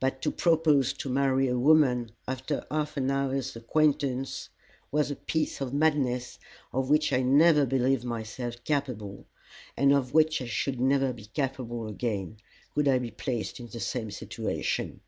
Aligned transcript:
But 0.00 0.20
to 0.22 0.32
propose 0.32 0.92
to 0.94 1.08
marry 1.08 1.46
a 1.46 1.56
woman 1.56 2.10
after 2.26 2.66
half 2.72 2.96
an 2.96 3.08
hour's 3.08 3.54
acquaintance 3.54 4.48
was 4.90 5.12
a 5.12 5.14
piece 5.14 5.60
of 5.60 5.72
madness 5.72 6.40
of 6.72 6.90
which 6.90 7.12
I 7.12 7.22
never 7.22 7.64
believed 7.64 8.02
myself 8.02 8.56
capable, 8.64 9.26
and 9.76 9.92
of 9.92 10.12
which 10.12 10.42
I 10.42 10.46
should 10.46 10.80
never 10.80 11.12
be 11.12 11.26
capable 11.26 11.86
again, 11.86 12.38
could 12.74 12.88
I 12.88 12.98
be 12.98 13.12
placed 13.12 13.60
in 13.60 13.68
the 13.68 13.78
same 13.78 14.10
situation. 14.10 15.02